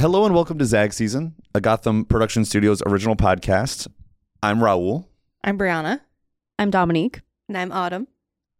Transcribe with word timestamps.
Hello 0.00 0.24
and 0.24 0.34
welcome 0.34 0.56
to 0.56 0.64
Zag 0.64 0.94
Season, 0.94 1.34
a 1.54 1.60
Gotham 1.60 2.06
Production 2.06 2.46
Studios 2.46 2.82
original 2.86 3.16
podcast. 3.16 3.86
I'm 4.42 4.60
Raul. 4.60 5.04
I'm 5.44 5.58
Brianna. 5.58 6.00
I'm 6.58 6.70
Dominique. 6.70 7.20
And 7.48 7.58
I'm 7.58 7.70
Autumn. 7.70 8.08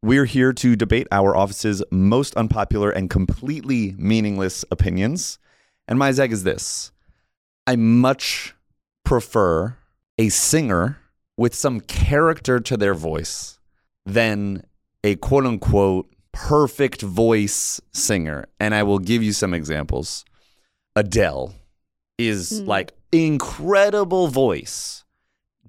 We're 0.02 0.26
here 0.26 0.52
to 0.52 0.76
debate 0.76 1.08
our 1.10 1.34
office's 1.34 1.82
most 1.90 2.36
unpopular 2.36 2.90
and 2.90 3.08
completely 3.08 3.94
meaningless 3.96 4.66
opinions. 4.70 5.38
And 5.88 5.98
my 5.98 6.12
zag 6.12 6.30
is 6.30 6.44
this 6.44 6.92
I 7.66 7.74
much 7.74 8.54
prefer 9.02 9.78
a 10.18 10.28
singer 10.28 10.98
with 11.38 11.54
some 11.54 11.80
character 11.80 12.60
to 12.60 12.76
their 12.76 12.92
voice 12.92 13.58
than 14.04 14.66
a 15.02 15.16
quote 15.16 15.46
unquote 15.46 16.12
perfect 16.32 17.00
voice 17.00 17.80
singer. 17.92 18.44
And 18.60 18.74
I 18.74 18.82
will 18.82 18.98
give 18.98 19.22
you 19.22 19.32
some 19.32 19.54
examples. 19.54 20.26
Adele 20.96 21.54
is 22.18 22.62
Mm. 22.62 22.66
like 22.66 22.92
incredible 23.12 24.28
voice, 24.28 25.04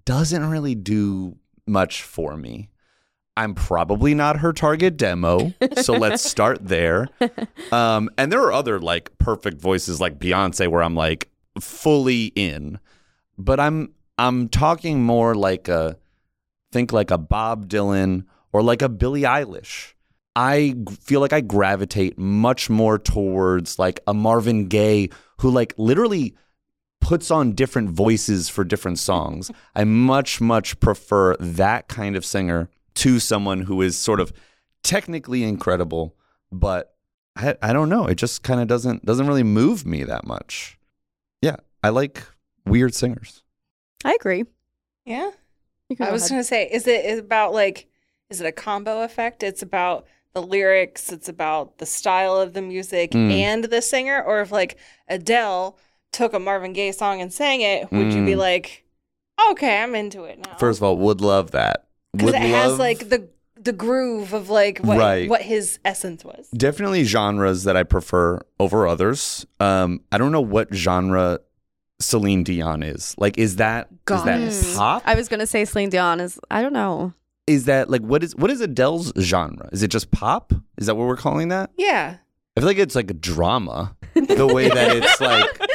doesn't 0.05 0.49
really 0.49 0.75
do 0.75 1.37
much 1.67 2.03
for 2.03 2.35
me. 2.37 2.69
I'm 3.37 3.55
probably 3.55 4.13
not 4.13 4.37
her 4.39 4.51
target 4.51 4.97
demo, 4.97 5.53
so 5.81 5.93
let's 5.93 6.21
start 6.29 6.67
there. 6.67 7.07
Um, 7.71 8.09
and 8.17 8.31
there 8.31 8.41
are 8.41 8.51
other 8.51 8.79
like 8.79 9.17
perfect 9.19 9.61
voices 9.61 10.01
like 10.01 10.19
Beyonce 10.19 10.67
where 10.67 10.83
I'm 10.83 10.95
like 10.95 11.29
fully 11.59 12.25
in, 12.35 12.79
but 13.37 13.59
I'm 13.59 13.93
I'm 14.17 14.49
talking 14.49 15.03
more 15.03 15.33
like 15.33 15.67
a 15.69 15.97
think 16.71 16.91
like 16.91 17.09
a 17.09 17.17
Bob 17.17 17.67
Dylan 17.69 18.25
or 18.51 18.61
like 18.61 18.81
a 18.81 18.89
Billie 18.89 19.21
Eilish. 19.21 19.93
I 20.35 20.75
g- 20.87 20.95
feel 20.95 21.19
like 21.19 21.33
I 21.33 21.41
gravitate 21.41 22.17
much 22.17 22.69
more 22.69 22.97
towards 22.97 23.77
like 23.77 23.99
a 24.07 24.13
Marvin 24.13 24.67
Gaye 24.67 25.09
who 25.39 25.49
like 25.49 25.73
literally 25.77 26.35
puts 27.01 27.31
on 27.31 27.53
different 27.53 27.89
voices 27.89 28.47
for 28.47 28.63
different 28.63 28.99
songs. 28.99 29.51
I 29.75 29.83
much 29.83 30.39
much 30.39 30.79
prefer 30.79 31.35
that 31.37 31.87
kind 31.87 32.15
of 32.15 32.25
singer 32.25 32.69
to 32.95 33.19
someone 33.19 33.61
who 33.61 33.81
is 33.81 33.97
sort 33.97 34.19
of 34.19 34.31
technically 34.83 35.43
incredible, 35.43 36.15
but 36.51 36.95
I, 37.35 37.55
I 37.61 37.73
don't 37.73 37.89
know. 37.89 38.05
It 38.05 38.15
just 38.15 38.43
kind 38.43 38.61
of 38.61 38.67
doesn't 38.67 39.05
doesn't 39.05 39.27
really 39.27 39.43
move 39.43 39.85
me 39.85 40.03
that 40.03 40.25
much. 40.25 40.77
Yeah, 41.41 41.57
I 41.83 41.89
like 41.89 42.23
weird 42.65 42.93
singers. 42.93 43.43
I 44.05 44.13
agree. 44.13 44.45
Yeah. 45.05 45.31
I 45.99 46.11
was 46.11 46.29
going 46.29 46.39
to 46.39 46.47
say, 46.47 46.69
is 46.71 46.87
it 46.87 47.03
is 47.05 47.17
it 47.17 47.25
about 47.25 47.53
like, 47.53 47.87
is 48.29 48.39
it 48.39 48.47
a 48.47 48.51
combo 48.51 49.01
effect? 49.03 49.43
It's 49.43 49.61
about 49.61 50.05
the 50.33 50.41
lyrics, 50.41 51.11
it's 51.11 51.27
about 51.29 51.77
the 51.79 51.85
style 51.85 52.35
of 52.37 52.53
the 52.53 52.61
music 52.61 53.11
Mm. 53.11 53.31
and 53.31 53.63
the 53.65 53.81
singer, 53.81 54.21
or 54.21 54.41
if 54.41 54.51
like 54.51 54.77
Adele 55.07 55.77
took 56.11 56.33
a 56.33 56.39
Marvin 56.39 56.73
Gaye 56.73 56.91
song 56.91 57.21
and 57.21 57.31
sang 57.33 57.61
it, 57.61 57.91
would 57.91 58.13
you 58.13 58.25
be 58.25 58.33
Mm. 58.33 58.37
like, 58.37 58.85
okay, 59.51 59.81
I'm 59.81 59.95
into 59.95 60.23
it 60.25 60.39
now? 60.39 60.55
First 60.57 60.79
of 60.79 60.83
all, 60.83 60.97
would 60.97 61.21
love 61.21 61.51
that. 61.51 61.85
because 62.13 62.33
Would 62.33 62.35
it 62.35 62.41
has 62.49 62.77
like 62.77 63.07
the 63.09 63.29
the 63.55 63.71
groove 63.71 64.33
of 64.33 64.49
like 64.49 64.79
what 64.79 64.97
Right. 64.97 65.29
what 65.29 65.41
his 65.43 65.77
essence 65.85 66.25
was. 66.25 66.49
definitely 66.49 67.03
genres 67.03 67.63
that 67.65 67.77
I 67.77 67.83
prefer 67.83 68.39
over 68.59 68.87
others. 68.87 69.45
Um, 69.59 70.01
I 70.11 70.17
don't 70.17 70.31
know 70.31 70.41
what 70.41 70.73
genre 70.73 71.39
Celine 72.01 72.43
Dion 72.43 72.81
is. 72.81 73.13
Like, 73.19 73.37
is 73.37 73.57
that 73.57 73.87
is 73.91 73.97
Goddess. 74.05 74.71
that 74.73 74.77
pop? 74.77 75.03
I 75.05 75.13
was 75.13 75.27
gonna 75.29 75.45
say 75.45 75.63
Celine 75.65 75.89
Dion 75.91 76.19
is. 76.19 76.39
I 76.49 76.61
don't 76.63 76.73
know. 76.73 77.13
Is 77.47 77.65
that 77.65 77.89
like 77.89 78.01
what 78.01 78.23
is 78.23 78.35
what 78.35 78.49
is 78.51 78.61
Adele's 78.61 79.11
genre? 79.19 79.69
Is 79.71 79.83
it 79.83 79.89
just 79.89 80.11
pop? 80.11 80.53
Is 80.77 80.87
that 80.87 80.95
what 80.95 81.07
we're 81.07 81.17
calling 81.17 81.49
that? 81.49 81.71
Yeah. 81.77 82.17
I 82.55 82.59
feel 82.59 82.67
like 82.67 82.77
it's 82.77 82.95
like 82.95 83.09
a 83.09 83.13
drama. 83.15 83.95
The 84.13 84.45
way 84.47 84.67
that 84.69 84.95
it's 84.95 85.21
like 85.21 85.69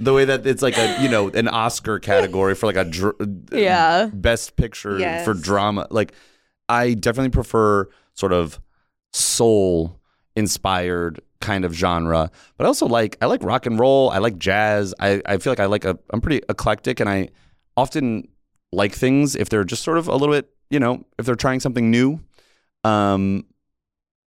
the 0.00 0.12
way 0.12 0.24
that 0.24 0.46
it's 0.46 0.62
like 0.62 0.76
a 0.76 1.02
you 1.02 1.08
know 1.08 1.28
an 1.30 1.48
Oscar 1.48 1.98
category 1.98 2.54
for 2.54 2.66
like 2.66 2.76
a 2.76 2.84
dr- 2.84 3.16
Yeah. 3.52 4.10
best 4.12 4.56
picture 4.56 4.98
Yes. 4.98 5.24
for 5.24 5.34
drama. 5.34 5.86
Like 5.90 6.12
I 6.68 6.94
definitely 6.94 7.30
prefer 7.30 7.88
sort 8.14 8.32
of 8.32 8.60
soul 9.12 10.00
inspired 10.36 11.20
kind 11.40 11.64
of 11.64 11.74
genre, 11.74 12.30
but 12.56 12.64
I 12.64 12.68
also 12.68 12.86
like 12.86 13.16
I 13.20 13.26
like 13.26 13.42
rock 13.42 13.66
and 13.66 13.78
roll. 13.78 14.10
I 14.10 14.18
like 14.18 14.38
jazz. 14.38 14.94
I 15.00 15.22
I 15.26 15.38
feel 15.38 15.50
like 15.52 15.60
I 15.60 15.66
like 15.66 15.84
a 15.84 15.98
I'm 16.10 16.20
pretty 16.20 16.42
eclectic, 16.48 17.00
and 17.00 17.08
I 17.08 17.28
often 17.76 18.28
like 18.74 18.92
things 18.92 19.34
if 19.36 19.48
they're 19.48 19.64
just 19.64 19.82
sort 19.82 19.98
of 19.98 20.08
a 20.08 20.16
little 20.16 20.34
bit 20.34 20.48
you 20.70 20.78
know 20.80 21.04
if 21.18 21.26
they're 21.26 21.34
trying 21.36 21.60
something 21.60 21.90
new. 21.90 22.20
Um, 22.84 23.46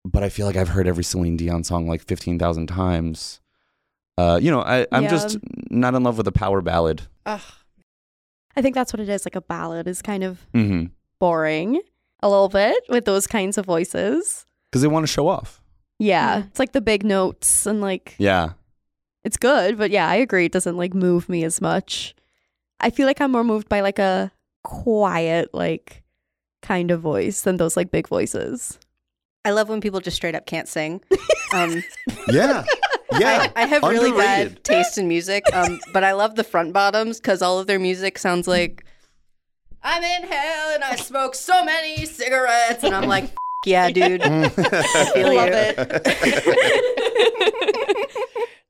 but 0.03 0.21
I 0.23 0.29
feel 0.29 0.45
like 0.45 0.55
I've 0.55 0.69
heard 0.69 0.87
every 0.87 1.03
Celine 1.03 1.37
Dion 1.37 1.63
song 1.63 1.87
like 1.87 2.03
fifteen 2.05 2.37
thousand 2.37 2.67
times. 2.67 3.39
Uh, 4.17 4.39
you 4.41 4.49
know, 4.51 4.61
I, 4.61 4.87
I'm 4.91 5.03
Yeah. 5.03 5.09
just 5.09 5.37
not 5.69 5.93
in 5.95 6.03
love 6.03 6.17
with 6.17 6.27
a 6.27 6.31
power 6.31 6.61
ballad. 6.61 7.01
Ugh. 7.25 7.41
I 8.55 8.61
think 8.61 8.73
that's 8.75 8.93
what 8.93 9.01
it 9.01 9.09
is. 9.09 9.25
Like 9.25 9.35
a 9.35 9.41
ballad 9.41 9.87
is 9.87 10.01
kind 10.01 10.23
of 10.23 10.45
Mm-hmm. 10.53 10.85
boring 11.19 11.81
a 12.21 12.29
little 12.29 12.47
bit 12.49 12.77
with 12.87 13.05
those 13.05 13.27
kinds 13.27 13.57
of 13.57 13.65
voices. 13.65 14.45
Because 14.71 14.81
they 14.81 14.87
want 14.87 15.03
to 15.05 15.11
show 15.11 15.27
off. 15.27 15.61
Yeah, 15.99 16.43
it's 16.47 16.59
like 16.59 16.71
the 16.71 16.81
big 16.81 17.03
notes 17.03 17.65
and 17.65 17.81
like 17.81 18.15
Yeah. 18.17 18.51
it's 19.23 19.37
good, 19.37 19.77
but 19.77 19.91
yeah, 19.91 20.07
I 20.07 20.15
agree. 20.15 20.45
It 20.45 20.51
doesn't 20.51 20.77
like 20.77 20.93
move 20.93 21.27
me 21.27 21.43
as 21.43 21.59
much. 21.61 22.15
I 22.79 22.89
feel 22.89 23.05
like 23.07 23.21
I'm 23.21 23.31
more 23.31 23.43
moved 23.43 23.69
by 23.69 23.81
like 23.81 23.99
a 23.99 24.31
quiet, 24.63 25.53
like 25.53 26.03
kind 26.61 26.91
of 26.91 27.01
voice 27.01 27.41
than 27.41 27.57
those 27.57 27.77
like 27.77 27.91
big 27.91 28.07
voices. 28.07 28.79
I 29.43 29.51
love 29.51 29.69
when 29.69 29.79
people 29.81 29.99
just 29.99 30.15
straight 30.17 30.33
up 30.35 30.45
can't 30.47 30.67
sing. 30.67 31.01
Um, 31.53 31.83
Yeah. 32.27 32.65
Yeah. 33.19 33.51
I, 33.55 33.63
I 33.63 33.65
have 33.67 33.83
really 33.83 34.11
bad 34.11 34.63
taste 34.63 34.97
in 34.97 35.07
music, 35.07 35.43
um, 35.53 35.79
but 35.93 36.03
I 36.03 36.13
love 36.13 36.33
the 36.35 36.43
front 36.43 36.73
bottoms 36.73 37.17
because 37.19 37.41
all 37.43 37.59
of 37.59 37.67
their 37.67 37.77
music 37.79 38.17
sounds 38.17 38.47
like 38.47 38.83
I'm 39.83 40.01
in 40.03 40.23
hell 40.27 40.73
and 40.73 40.83
I 40.83 40.95
smoke 40.95 41.35
so 41.35 41.63
many 41.63 42.05
cigarettes, 42.07 42.83
and 42.83 42.95
I'm 42.95 43.07
like, 43.07 43.25
"F- 43.25 43.33
yeah, 43.67 43.91
dude. 43.91 44.21
I 44.23 44.47
Love 45.15 46.25
you. 46.25 48.05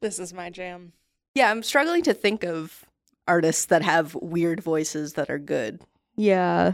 This 0.01 0.19
is 0.19 0.33
my 0.33 0.49
jam. 0.49 0.91
Yeah, 1.33 1.49
I'm 1.49 1.63
struggling 1.63 2.03
to 2.03 2.13
think 2.13 2.43
of 2.43 2.85
artists 3.27 3.65
that 3.67 3.81
have 3.81 4.15
weird 4.15 4.61
voices 4.61 5.13
that 5.13 5.29
are 5.29 5.39
good. 5.39 5.81
Yeah. 6.15 6.73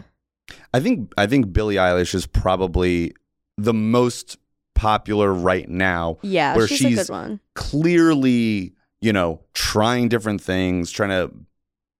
I 0.74 0.80
think 0.80 1.12
I 1.16 1.26
think 1.26 1.52
Billie 1.52 1.76
Eilish 1.76 2.14
is 2.14 2.26
probably 2.26 3.14
the 3.56 3.72
most 3.74 4.38
popular 4.74 5.32
right 5.32 5.68
now. 5.68 6.18
Yeah, 6.22 6.56
Where 6.56 6.66
she's, 6.68 6.78
she's- 6.78 6.92
a 6.92 6.96
good 7.04 7.12
one. 7.12 7.40
Clearly, 7.54 8.74
you 9.00 9.12
know, 9.12 9.40
trying 9.54 10.08
different 10.08 10.40
things, 10.40 10.90
trying 10.90 11.10
to 11.10 11.30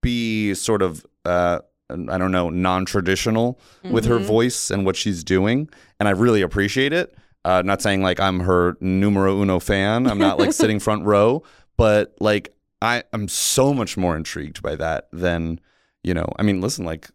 be 0.03 0.55
sort 0.55 0.83
of 0.83 1.05
uh 1.25 1.61
I 1.91 2.17
don't 2.17 2.33
know, 2.33 2.49
non-traditional 2.49 3.61
with 3.91 4.07
her 4.07 4.19
Mhm. 4.19 4.25
voice 4.25 4.71
and 4.71 4.87
what 4.87 4.97
she's 4.97 5.23
doing, 5.23 5.69
and 6.01 6.09
I 6.09 6.13
really 6.13 6.41
appreciate 6.41 6.95
it. 6.95 7.15
Uh, 7.45 7.61
not 7.63 7.83
saying 7.83 8.01
like 8.03 8.19
I'm 8.19 8.41
her 8.41 8.77
numero 8.81 9.43
uno 9.43 9.59
fan. 9.59 10.07
I'm 10.07 10.17
not 10.19 10.39
like 10.39 10.53
sitting 10.63 10.79
front 10.81 11.05
row, 11.05 11.43
but 11.77 12.15
like 12.21 12.52
I 12.83 13.03
I'm 13.13 13.29
so 13.29 13.73
much 13.73 13.97
more 13.97 14.17
intrigued 14.17 14.63
by 14.63 14.77
that 14.77 15.09
than 15.13 15.61
you 16.03 16.13
know. 16.15 16.27
I 16.39 16.43
mean, 16.43 16.61
listen, 16.61 16.85
like 16.85 17.09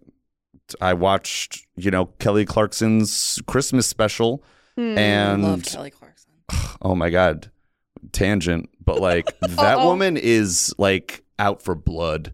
I 0.82 0.94
watched 0.94 1.66
you 1.76 1.92
know 1.92 2.06
Kelly 2.20 2.46
Clarkson's 2.46 3.40
Christmas 3.48 3.86
special, 3.88 4.44
Hmm. 4.76 4.98
and 4.98 5.44
Love 5.44 5.64
Kelly 5.64 5.92
Clarkson. 5.92 6.32
oh 6.82 6.96
my 6.96 7.10
god, 7.10 7.52
tangent, 8.12 8.70
but 8.84 9.00
like 9.00 9.28
that 9.42 9.80
woman 9.80 10.18
is 10.18 10.74
like 10.78 11.24
out 11.40 11.62
for 11.62 11.76
blood, 11.76 12.34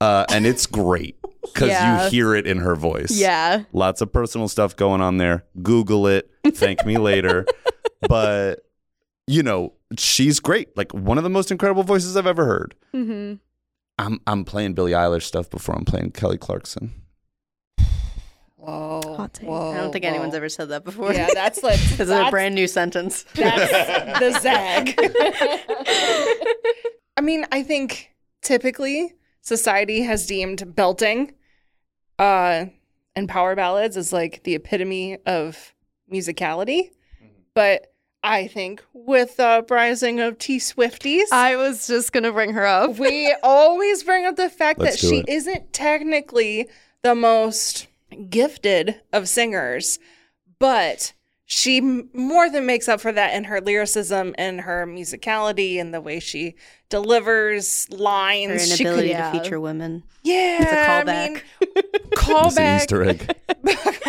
uh, 0.00 0.24
and 0.30 0.46
it's 0.46 0.66
great 0.66 1.16
because 1.42 1.68
Yeah. 1.68 2.04
you 2.04 2.10
hear 2.10 2.34
it 2.34 2.46
in 2.46 2.58
her 2.58 2.74
voice. 2.76 3.10
Yeah. 3.10 3.64
Lots 3.72 4.00
of 4.00 4.12
personal 4.12 4.48
stuff 4.48 4.76
going 4.76 5.00
on 5.00 5.16
there. 5.18 5.44
Google 5.62 6.06
it. 6.06 6.30
Thank 6.46 6.84
me 6.86 6.96
later. 6.98 7.44
But 8.08 8.60
you 9.28 9.42
know, 9.42 9.74
she's 9.96 10.40
great. 10.40 10.76
Like 10.76 10.92
one 10.92 11.18
of 11.18 11.24
the 11.24 11.30
most 11.30 11.50
incredible 11.50 11.82
voices 11.84 12.16
I've 12.16 12.26
ever 12.26 12.44
heard. 12.46 12.74
hmm 12.92 13.34
I'm 14.00 14.20
I'm 14.26 14.44
playing 14.44 14.74
Billie 14.74 14.92
Eilish 14.92 15.22
stuff 15.24 15.50
before 15.50 15.74
I'm 15.74 15.84
playing 15.84 16.12
Kelly 16.12 16.38
Clarkson. 16.38 16.92
Whoa. 18.56 19.00
Hot 19.16 19.34
take. 19.34 19.48
Whoa. 19.48 19.72
I 19.72 19.76
don't 19.76 19.92
think 19.92 20.04
anyone's 20.04 20.34
ever 20.34 20.48
said 20.48 20.68
that 20.68 20.84
before. 20.84 21.12
Yeah, 21.12 21.28
that's 21.32 21.62
like 21.62 21.80
this 21.80 22.00
is 22.00 22.10
a 22.10 22.30
brand 22.30 22.54
new 22.54 22.68
sentence. 22.68 23.24
That's 23.34 24.18
the 24.20 24.38
zag. 24.40 24.94
I 27.16 27.20
mean, 27.20 27.46
I 27.50 27.62
think 27.62 28.10
typically 28.42 29.14
society 29.40 30.02
has 30.02 30.26
deemed 30.26 30.74
belting 30.76 31.34
uh, 32.18 32.66
and 33.16 33.28
power 33.28 33.56
ballads 33.56 33.96
as 33.96 34.12
like 34.12 34.42
the 34.44 34.54
epitome 34.54 35.18
of 35.26 35.74
musicality. 36.12 36.90
But 37.54 37.92
I 38.22 38.48
think 38.48 38.82
with 38.92 39.36
the 39.36 39.46
uprising 39.46 40.20
of 40.20 40.38
T 40.38 40.58
Swifties, 40.58 41.26
I 41.32 41.56
was 41.56 41.86
just 41.86 42.12
gonna 42.12 42.32
bring 42.32 42.52
her 42.54 42.66
up. 42.66 42.98
we 42.98 43.34
always 43.42 44.02
bring 44.02 44.26
up 44.26 44.36
the 44.36 44.50
fact 44.50 44.80
Let's 44.80 44.96
that 45.00 45.02
do 45.02 45.08
she 45.10 45.18
it. 45.20 45.28
isn't 45.28 45.72
technically 45.72 46.68
the 47.02 47.14
most 47.14 47.86
gifted 48.28 49.00
of 49.12 49.28
singers, 49.28 49.98
but 50.58 51.12
she 51.50 51.80
more 51.80 52.50
than 52.50 52.66
makes 52.66 52.88
up 52.88 53.00
for 53.00 53.12
that 53.12 53.32
in 53.34 53.44
her 53.44 53.60
lyricism 53.60 54.34
and 54.36 54.60
her 54.62 54.84
musicality 54.86 55.80
and 55.80 55.94
the 55.94 56.00
way 56.00 56.20
she 56.20 56.54
delivers 56.90 57.86
Her 57.90 57.96
lines. 57.96 58.62
She 58.76 58.84
could, 58.84 58.86
inability 58.88 59.08
yeah. 59.10 59.32
to 59.32 59.38
feature 59.40 59.60
women. 59.60 60.02
yeah, 60.24 60.58
It's 60.60 60.72
a 60.72 60.74
callback. 60.74 61.28
mean, 61.28 61.40
It's 62.10 62.28
an 62.28 62.34
callback. 62.34 62.76
Easter 62.80 63.04
egg. 63.04 63.34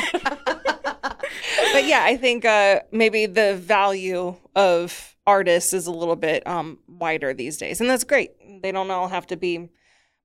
but 1.74 1.86
yeah, 1.86 2.04
I 2.04 2.18
think 2.18 2.46
uh, 2.46 2.82
maybe 2.92 3.26
the 3.26 3.56
value 3.56 4.36
of 4.56 5.16
artists 5.28 5.74
is 5.74 5.88
a 5.88 5.92
little 5.92 6.16
bit 6.16 6.46
um, 6.48 6.80
wider 6.88 7.34
these 7.34 7.58
days, 7.58 7.80
and 7.82 7.90
that's 7.90 8.04
great. 8.04 8.32
They 8.62 8.72
don't 8.72 8.90
all 8.92 9.08
have 9.08 9.28
to 9.28 9.38
be 9.38 9.70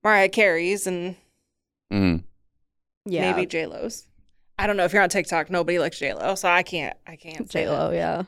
Mariah 0.02 0.28
Carey's 0.28 0.86
and 0.86 1.16
Mhm. 1.92 2.24
Yeah. 3.04 3.30
maybe 3.32 3.46
J 3.46 3.66
Lo's. 3.66 4.06
I 4.58 4.66
don't 4.66 4.76
know 4.76 4.84
if 4.84 4.92
you're 4.92 5.02
on 5.02 5.08
TikTok. 5.08 5.50
Nobody 5.50 5.78
likes 5.78 5.98
J 5.98 6.14
Lo, 6.14 6.34
so 6.34 6.48
I 6.48 6.62
can't. 6.62 6.96
I 7.06 7.16
can't. 7.16 7.50
say 7.50 7.64
J 7.64 7.68
Lo, 7.70 7.90
yeah. 7.90 8.22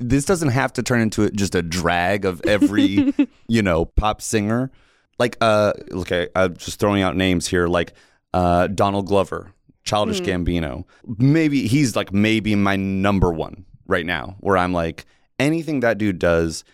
This 0.00 0.24
doesn't 0.24 0.50
have 0.50 0.72
to 0.74 0.82
turn 0.82 1.00
into 1.00 1.28
just 1.30 1.54
a 1.56 1.62
drag 1.62 2.24
of 2.24 2.40
every, 2.46 3.12
you 3.48 3.62
know, 3.62 3.84
pop 3.84 4.22
singer. 4.22 4.70
Like, 5.18 5.36
uh, 5.40 5.72
okay, 5.90 6.28
I'm 6.36 6.56
just 6.56 6.78
throwing 6.78 7.02
out 7.02 7.16
names 7.16 7.48
here, 7.48 7.66
like 7.66 7.94
uh, 8.32 8.68
Donald 8.68 9.06
Glover, 9.06 9.52
Childish 9.84 10.20
Gambino. 10.20 10.84
Maybe 11.18 11.66
he's 11.66 11.96
like 11.96 12.12
maybe 12.12 12.54
my 12.54 12.76
number 12.76 13.32
one 13.32 13.64
right 13.86 14.04
now, 14.04 14.36
where 14.40 14.56
I'm 14.56 14.72
like, 14.72 15.06
anything 15.38 15.80
that 15.80 15.98
dude 15.98 16.18
does, 16.18 16.64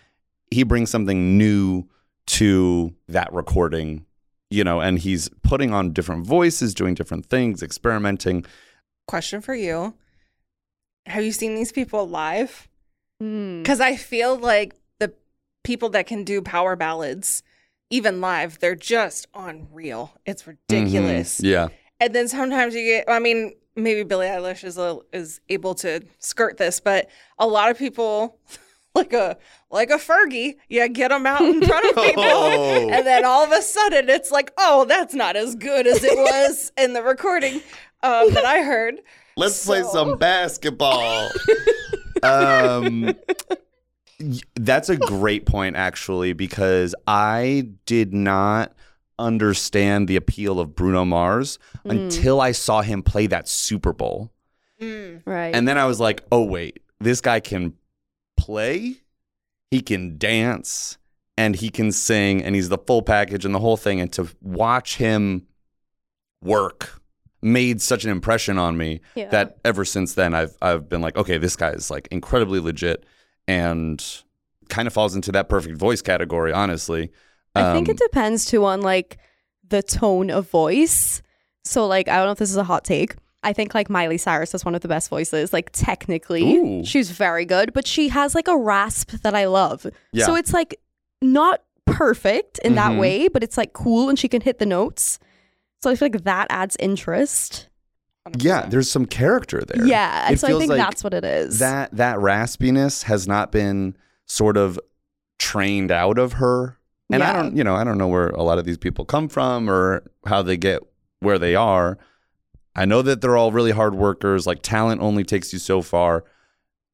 he 0.50 0.62
brings 0.64 0.90
something 0.90 1.38
new 1.38 1.88
to 2.26 2.94
that 3.08 3.32
recording, 3.32 4.06
you 4.50 4.64
know, 4.64 4.80
and 4.80 4.98
he's 4.98 5.28
putting 5.42 5.72
on 5.72 5.92
different 5.92 6.26
voices, 6.26 6.74
doing 6.74 6.94
different 6.94 7.26
things, 7.26 7.62
experimenting. 7.62 8.44
Question 9.06 9.40
for 9.40 9.54
you: 9.54 9.94
Have 11.06 11.24
you 11.24 11.32
seen 11.32 11.54
these 11.54 11.72
people 11.72 12.08
live? 12.08 12.68
Mm. 13.22 13.62
Because 13.62 13.80
I 13.80 13.96
feel 13.96 14.36
like 14.36 14.74
the 14.98 15.12
people 15.62 15.90
that 15.90 16.06
can 16.06 16.24
do 16.24 16.40
power 16.42 16.74
ballads, 16.76 17.42
even 17.90 18.20
live, 18.20 18.58
they're 18.58 18.74
just 18.74 19.28
unreal. 19.34 20.12
It's 20.26 20.46
ridiculous. 20.46 21.40
Mhm. 21.40 21.50
Yeah. 21.50 21.68
And 22.00 22.14
then 22.14 22.28
sometimes 22.28 22.74
you 22.74 22.82
get, 22.84 23.04
I 23.08 23.18
mean, 23.18 23.54
maybe 23.76 24.02
Billie 24.02 24.26
Eilish 24.26 24.64
is 24.64 24.78
a, 24.78 24.98
is 25.12 25.40
able 25.48 25.74
to 25.76 26.00
skirt 26.18 26.56
this, 26.58 26.80
but 26.80 27.08
a 27.38 27.46
lot 27.46 27.70
of 27.70 27.78
people, 27.78 28.38
like 28.94 29.12
a 29.12 29.36
like 29.70 29.90
a 29.90 29.94
Fergie, 29.96 30.54
you 30.68 30.86
get 30.88 31.08
them 31.08 31.26
out 31.26 31.42
in 31.42 31.60
front 31.62 31.84
of 31.86 31.94
people, 32.04 32.22
Oh. 32.24 32.88
and 32.90 33.06
then 33.06 33.24
all 33.24 33.44
of 33.44 33.50
a 33.52 33.60
sudden 33.62 34.08
it's 34.08 34.30
like, 34.30 34.52
oh, 34.58 34.84
that's 34.84 35.14
not 35.14 35.34
as 35.36 35.54
good 35.56 35.86
as 35.86 36.04
it 36.04 36.16
was 36.16 36.72
in 36.78 36.92
the 36.92 37.02
recording 37.02 37.54
um, 38.02 38.32
that 38.34 38.44
I 38.44 38.62
heard. 38.62 39.00
Let's 39.36 39.64
play 39.66 39.82
some 39.82 40.16
basketball. 40.18 41.28
um, 42.22 43.14
that's 44.54 44.88
a 44.88 44.96
great 44.96 45.44
point, 45.46 45.74
actually, 45.76 46.32
because 46.32 46.94
I 47.06 47.68
did 47.86 48.14
not 48.14 48.72
understand 49.18 50.08
the 50.08 50.16
appeal 50.16 50.60
of 50.60 50.74
Bruno 50.74 51.04
Mars 51.04 51.58
until 51.84 52.40
I 52.40 52.52
saw 52.52 52.82
him 52.82 53.02
play 53.02 53.26
that 53.26 53.48
Super 53.48 53.92
Bowl. 53.92 54.32
Mm. 54.80 55.22
Right. 55.24 55.54
And 55.54 55.68
then 55.68 55.78
I 55.78 55.86
was 55.86 56.00
like, 56.00 56.22
oh, 56.32 56.44
wait, 56.44 56.80
this 57.00 57.20
guy 57.20 57.40
can 57.40 57.74
play, 58.36 58.96
he 59.70 59.80
can 59.80 60.18
dance, 60.18 60.98
and 61.36 61.56
he 61.56 61.70
can 61.70 61.92
sing, 61.92 62.42
and 62.42 62.54
he's 62.54 62.68
the 62.68 62.78
full 62.78 63.02
package 63.02 63.44
and 63.44 63.54
the 63.54 63.60
whole 63.60 63.76
thing. 63.76 64.00
And 64.00 64.12
to 64.14 64.28
watch 64.40 64.96
him 64.96 65.46
work 66.42 67.00
made 67.42 67.80
such 67.82 68.04
an 68.04 68.10
impression 68.10 68.58
on 68.58 68.76
me 68.76 69.00
yeah. 69.14 69.28
that 69.28 69.58
ever 69.64 69.84
since 69.84 70.14
then 70.14 70.34
I've 70.34 70.56
I've 70.62 70.88
been 70.88 71.02
like, 71.02 71.16
okay, 71.16 71.36
this 71.36 71.56
guy 71.56 71.70
is 71.70 71.90
like 71.90 72.08
incredibly 72.10 72.58
legit 72.58 73.04
and 73.46 74.02
kind 74.68 74.86
of 74.86 74.94
falls 74.94 75.14
into 75.14 75.30
that 75.32 75.48
perfect 75.48 75.76
voice 75.76 76.00
category, 76.00 76.52
honestly. 76.52 77.10
I 77.54 77.72
think 77.72 77.88
Um, 77.88 77.92
it 77.94 77.98
depends 77.98 78.44
too 78.44 78.64
on 78.64 78.80
like 78.82 79.18
the 79.68 79.82
tone 79.82 80.30
of 80.30 80.48
voice. 80.50 81.22
So 81.64 81.86
like 81.86 82.08
I 82.08 82.16
don't 82.16 82.26
know 82.26 82.32
if 82.32 82.38
this 82.38 82.50
is 82.50 82.56
a 82.56 82.64
hot 82.64 82.84
take. 82.84 83.14
I 83.42 83.52
think 83.52 83.74
like 83.74 83.90
Miley 83.90 84.16
Cyrus 84.18 84.52
has 84.52 84.64
one 84.64 84.74
of 84.74 84.80
the 84.80 84.88
best 84.88 85.08
voices. 85.10 85.52
Like 85.52 85.70
technically, 85.72 86.56
Ooh. 86.56 86.84
she's 86.84 87.10
very 87.10 87.44
good, 87.44 87.72
but 87.72 87.86
she 87.86 88.08
has 88.08 88.34
like 88.34 88.48
a 88.48 88.56
rasp 88.56 89.10
that 89.22 89.34
I 89.34 89.44
love. 89.46 89.86
Yeah. 90.12 90.26
So 90.26 90.34
it's 90.34 90.52
like 90.52 90.80
not 91.22 91.62
perfect 91.86 92.58
in 92.60 92.74
that 92.76 92.92
Mhm. 92.92 92.98
way, 93.00 93.28
but 93.28 93.42
it's 93.44 93.56
like 93.58 93.72
cool 93.74 94.08
and 94.08 94.18
she 94.18 94.28
can 94.28 94.40
hit 94.40 94.58
the 94.58 94.66
notes. 94.66 95.18
So 95.82 95.90
I 95.90 95.96
feel 95.96 96.08
like 96.10 96.24
that 96.24 96.46
adds 96.50 96.76
interest. 96.80 97.68
yeah, 98.38 98.66
there's 98.66 98.90
some 98.90 99.04
character 99.04 99.62
there. 99.66 99.84
Yeah. 99.86 100.30
It 100.30 100.40
so 100.40 100.46
I 100.48 100.58
think 100.58 100.70
like 100.70 100.78
that's 100.78 101.04
what 101.04 101.12
it 101.12 101.24
is. 101.24 101.58
That 101.58 101.94
that 101.94 102.16
raspiness 102.18 103.02
has 103.04 103.28
not 103.28 103.52
been 103.52 103.94
sort 104.26 104.56
of 104.56 104.80
trained 105.38 105.92
out 105.92 106.18
of 106.18 106.34
her. 106.34 106.78
And 107.10 107.22
I 107.22 107.32
don't, 107.32 107.56
you 107.56 107.62
know, 107.64 107.74
I 107.76 107.84
don't 107.84 107.98
know 107.98 108.08
where 108.08 108.28
a 108.30 108.42
lot 108.42 108.58
of 108.58 108.64
these 108.64 108.78
people 108.78 109.04
come 109.04 109.28
from 109.28 109.68
or 109.70 110.02
how 110.26 110.42
they 110.42 110.56
get 110.56 110.80
where 111.20 111.38
they 111.38 111.54
are. 111.54 111.98
I 112.74 112.86
know 112.86 113.02
that 113.02 113.20
they're 113.20 113.36
all 113.36 113.52
really 113.52 113.70
hard 113.70 113.94
workers. 113.94 114.46
Like 114.46 114.62
talent 114.62 115.00
only 115.00 115.22
takes 115.22 115.52
you 115.52 115.58
so 115.58 115.80
far. 115.82 116.24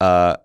Uh, 0.00 0.36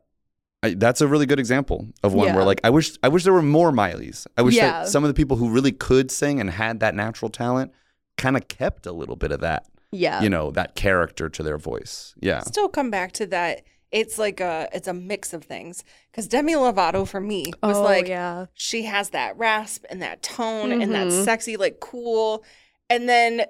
I, 0.64 0.76
that's 0.76 1.02
a 1.02 1.08
really 1.08 1.26
good 1.26 1.40
example 1.40 1.88
of 2.04 2.14
one 2.14 2.28
Yeah. 2.28 2.36
where, 2.36 2.46
like, 2.46 2.60
I 2.64 2.70
wish, 2.70 2.98
I 3.04 3.08
wish 3.10 3.24
there 3.24 3.34
were 3.34 3.42
more 3.42 3.72
Mileys. 3.72 4.26
I 4.38 4.42
wish 4.42 4.56
Yeah. 4.56 4.84
that 4.84 4.88
some 4.88 5.04
of 5.04 5.10
the 5.10 5.14
people 5.14 5.38
who 5.38 5.50
really 5.50 5.72
could 5.72 6.10
sing 6.10 6.40
and 6.40 6.50
had 6.50 6.80
that 6.80 6.96
natural 6.96 7.30
talent 7.30 7.72
kind 8.18 8.36
of 8.38 8.48
kept 8.48 8.86
a 8.86 8.92
little 8.92 9.16
bit 9.16 9.32
of 9.32 9.42
that, 9.42 9.66
yeah. 9.92 10.22
you 10.22 10.30
know, 10.30 10.52
that 10.52 10.76
character 10.76 11.30
to 11.30 11.44
their 11.44 11.58
voice. 11.58 12.16
Yeah. 12.20 12.40
Still 12.42 12.70
come 12.70 12.90
back 12.90 13.12
to 13.14 13.26
that. 13.28 13.62
It's 13.96 14.18
like 14.18 14.42
a 14.42 14.68
it's 14.74 14.88
a 14.90 14.94
mix 14.94 15.34
of 15.34 15.44
things. 15.46 15.84
Because 16.12 16.28
Demi 16.28 16.54
Lovato 16.54 17.08
for 17.08 17.22
me 17.22 17.46
was 17.64 17.78
oh, 17.78 17.82
like 17.82 18.08
yeah. 18.10 18.48
she 18.54 18.84
has 18.84 19.12
that 19.12 19.38
rasp 19.38 19.86
and 19.90 20.02
that 20.02 20.22
tone 20.22 20.72
and 20.82 20.94
that 20.94 21.08
Mhm. 21.08 21.24
sexy 21.24 21.56
like 21.56 21.80
cool, 21.80 22.44
and 22.90 23.08
then 23.08 23.46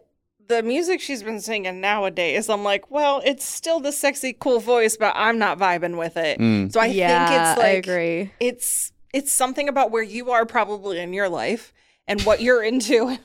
the 0.48 0.62
music 0.62 1.02
she's 1.02 1.24
been 1.24 1.42
singing 1.42 1.82
nowadays, 1.82 2.48
I'm 2.50 2.64
like, 2.64 2.92
well, 2.92 3.20
it's 3.26 3.44
still 3.44 3.80
the 3.80 3.92
sexy 3.92 4.34
cool 4.34 4.60
voice, 4.60 4.96
but 4.98 5.14
I'm 5.16 5.40
not 5.40 5.58
vibing 5.58 5.98
with 5.98 6.16
it. 6.18 6.38
Mm. 6.40 6.72
So 6.72 6.80
I 6.80 6.86
yeah, 6.86 7.28
think 7.28 7.42
it's 7.42 7.58
like 7.58 7.66
I 7.66 7.94
agree. 7.94 8.32
it's 8.40 8.92
it's 9.14 9.32
something 9.32 9.68
about 9.68 9.90
where 9.90 10.04
you 10.04 10.30
are 10.32 10.46
probably 10.46 11.00
in 11.00 11.12
your 11.14 11.30
life 11.30 11.74
and 12.08 12.22
what 12.22 12.40
you're 12.42 12.62
into 12.62 13.18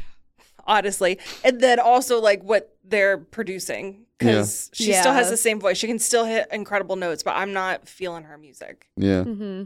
honestly 0.66 1.18
and 1.44 1.60
then 1.60 1.78
also 1.80 2.20
like 2.20 2.42
what 2.42 2.74
they're 2.84 3.18
producing 3.18 4.04
because 4.24 4.70
yeah. 4.72 4.84
she 4.84 4.90
yeah. 4.92 5.00
still 5.00 5.12
has 5.12 5.30
the 5.30 5.36
same 5.36 5.60
voice. 5.60 5.76
She 5.76 5.86
can 5.86 5.98
still 5.98 6.24
hit 6.24 6.48
incredible 6.52 6.96
notes, 6.96 7.22
but 7.22 7.36
I'm 7.36 7.52
not 7.52 7.88
feeling 7.88 8.24
her 8.24 8.38
music. 8.38 8.88
Yeah. 8.96 9.24
Mm-hmm. 9.24 9.64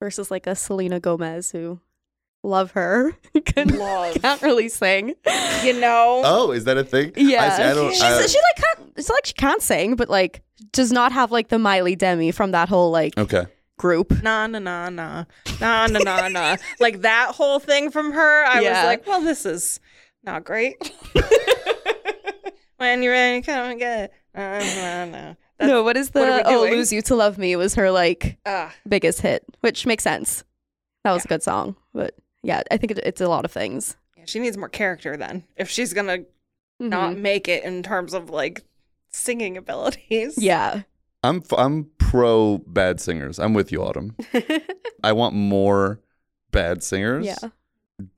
Versus 0.00 0.30
like 0.30 0.46
a 0.46 0.54
Selena 0.54 1.00
Gomez 1.00 1.50
who 1.50 1.80
love 2.42 2.72
her. 2.72 3.12
can, 3.44 3.68
love. 3.76 4.20
Can't 4.22 4.42
really 4.42 4.68
sing. 4.68 5.14
You 5.62 5.80
know. 5.80 6.22
Oh, 6.24 6.52
is 6.52 6.64
that 6.64 6.76
a 6.76 6.84
thing? 6.84 7.12
Yeah. 7.16 7.44
I, 7.44 7.56
see, 7.56 7.62
I 7.62 7.74
don't. 7.74 7.92
She's, 7.92 8.02
I, 8.02 8.26
she 8.26 8.38
like 8.38 8.56
can't, 8.56 8.92
it's 8.96 9.08
like 9.08 9.26
she 9.26 9.34
can't 9.34 9.62
sing, 9.62 9.96
but 9.96 10.08
like 10.08 10.42
does 10.72 10.92
not 10.92 11.12
have 11.12 11.32
like 11.32 11.48
the 11.48 11.58
Miley 11.58 11.96
Demi 11.96 12.30
from 12.32 12.52
that 12.52 12.68
whole 12.68 12.90
like 12.90 13.16
okay 13.18 13.46
group. 13.78 14.22
Na 14.22 14.46
na 14.46 14.58
na 14.58 14.90
na 14.90 15.24
na 15.60 15.86
na 15.86 15.98
na 15.98 16.28
na. 16.28 16.56
Like 16.80 17.00
that 17.00 17.34
whole 17.34 17.58
thing 17.58 17.90
from 17.90 18.12
her. 18.12 18.44
I 18.44 18.60
yeah. 18.60 18.82
was 18.82 18.86
like, 18.86 19.06
well, 19.06 19.22
this 19.22 19.46
is 19.46 19.80
not 20.22 20.44
great. 20.44 20.76
when 22.78 23.02
you're 23.02 23.12
ready 23.12 23.42
come 23.42 23.70
and 23.70 23.78
get 23.78 24.04
it. 24.04 24.12
Uh, 24.34 24.40
nah, 24.40 25.04
nah. 25.04 25.34
That's- 25.58 25.68
no, 25.68 25.82
what 25.82 25.96
is 25.96 26.10
the 26.10 26.20
what 26.20 26.46
are 26.46 26.52
Oh? 26.52 26.62
Lose 26.62 26.92
You 26.92 27.02
to 27.02 27.14
Love 27.16 27.36
Me 27.38 27.54
was 27.56 27.74
her 27.74 27.90
like 27.90 28.38
ah. 28.46 28.72
biggest 28.88 29.20
hit, 29.20 29.44
which 29.60 29.84
makes 29.86 30.04
sense. 30.04 30.44
That 31.04 31.12
was 31.12 31.24
a 31.24 31.28
good 31.28 31.42
song, 31.42 31.76
but 31.92 32.14
yeah, 32.42 32.62
I 32.70 32.76
think 32.76 32.92
it, 32.92 32.98
it's 32.98 33.20
a 33.20 33.28
lot 33.28 33.44
of 33.44 33.52
things. 33.52 33.96
Yeah, 34.16 34.24
she 34.26 34.38
needs 34.38 34.56
more 34.56 34.68
character 34.68 35.16
then 35.16 35.44
if 35.56 35.68
she's 35.68 35.92
gonna 35.92 36.18
not 36.80 37.14
Mhm. 37.14 37.18
make 37.20 37.48
it 37.48 37.64
in 37.64 37.82
terms 37.82 38.14
of 38.14 38.30
like 38.30 38.62
singing 39.10 39.56
abilities. 39.56 40.36
Yeah. 40.38 40.82
I'm 41.24 41.38
f- 41.38 41.58
I'm 41.58 41.90
pro 41.98 42.58
bad 42.58 43.00
singers. 43.00 43.40
I'm 43.40 43.52
with 43.54 43.72
you, 43.72 43.82
Autumn. 43.82 44.14
I 45.02 45.12
want 45.12 45.34
more 45.34 46.00
bad 46.52 46.84
singers. 46.84 47.26
Yeah. 47.26 47.36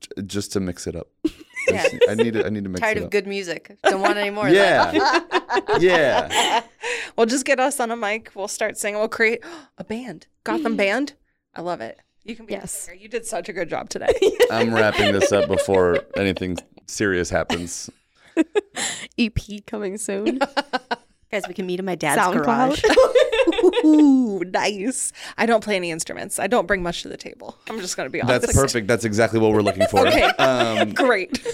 j- 0.00 0.22
just 0.26 0.52
to 0.52 0.60
mix 0.60 0.86
it 0.86 0.94
up. 0.94 1.08
Yeah. 1.74 1.86
I 2.10 2.14
need 2.14 2.34
to, 2.34 2.46
I 2.46 2.50
need 2.50 2.64
to 2.64 2.70
mix 2.70 2.80
Tired 2.80 2.96
it 2.96 3.00
of 3.00 3.04
up. 3.06 3.10
good 3.10 3.26
music. 3.26 3.76
Don't 3.84 4.00
want 4.00 4.16
any 4.18 4.30
more 4.30 4.46
of 4.48 4.52
Yeah. 4.54 4.90
that. 4.92 5.78
yeah. 5.80 6.62
Well, 7.16 7.26
just 7.26 7.44
get 7.44 7.60
us 7.60 7.80
on 7.80 7.90
a 7.90 7.96
mic. 7.96 8.30
We'll 8.34 8.48
start 8.48 8.78
singing. 8.78 8.98
We'll 8.98 9.08
create 9.08 9.42
a 9.76 9.84
band. 9.84 10.26
Gotham 10.44 10.76
band. 10.78 11.14
I 11.54 11.60
love 11.60 11.80
it. 11.82 11.98
You 12.24 12.34
can 12.36 12.46
be 12.46 12.52
Yes. 12.54 12.88
a. 12.90 12.96
You 12.96 13.08
did 13.08 13.26
such 13.26 13.48
a 13.48 13.52
good 13.52 13.68
job 13.68 13.90
today. 13.90 14.12
I'm 14.50 14.72
wrapping 14.74 15.12
this 15.12 15.30
up 15.32 15.48
before 15.48 15.98
anything 16.16 16.56
serious 16.86 17.28
happens. 17.28 17.90
EP 19.18 19.36
coming 19.66 19.98
soon. 19.98 20.38
Guys, 21.30 21.42
we 21.46 21.52
can 21.54 21.66
meet 21.66 21.78
in 21.80 21.84
my 21.84 21.94
dad's 21.96 22.20
SoundCloud. 22.22 22.80
garage. 22.80 22.82
Ooh, 23.84 24.42
nice. 24.46 25.12
I 25.38 25.46
don't 25.46 25.62
play 25.62 25.76
any 25.76 25.90
instruments. 25.90 26.38
I 26.38 26.46
don't 26.46 26.66
bring 26.66 26.82
much 26.82 27.02
to 27.02 27.08
the 27.08 27.16
table. 27.16 27.58
I'm 27.68 27.80
just 27.80 27.96
gonna 27.96 28.10
be 28.10 28.20
honest. 28.20 28.42
That's 28.42 28.52
perfect. 28.54 28.86
That's 28.86 29.04
exactly 29.04 29.38
what 29.40 29.52
we're 29.52 29.62
looking 29.62 29.86
for. 29.88 30.06
Okay. 30.06 30.22
Um, 30.24 30.92
Great. 30.94 31.44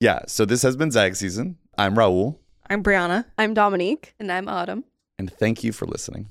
yeah. 0.00 0.20
So 0.26 0.44
this 0.44 0.62
has 0.62 0.76
been 0.76 0.90
Zag 0.90 1.16
season. 1.16 1.58
I'm 1.78 1.94
Raul. 1.94 2.38
I'm 2.68 2.82
Brianna. 2.82 3.24
I'm 3.38 3.54
Dominique. 3.54 4.14
and 4.18 4.30
I'm 4.32 4.48
Autumn. 4.48 4.84
And 5.18 5.32
thank 5.32 5.62
you 5.62 5.72
for 5.72 5.86
listening. 5.86 6.28